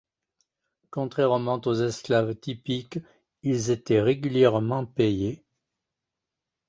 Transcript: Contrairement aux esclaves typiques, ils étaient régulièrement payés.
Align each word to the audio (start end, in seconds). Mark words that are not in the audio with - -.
Contrairement 0.89 1.61
aux 1.63 1.75
esclaves 1.75 2.33
typiques, 2.35 2.97
ils 3.43 3.69
étaient 3.69 4.01
régulièrement 4.01 4.83
payés. 4.83 5.45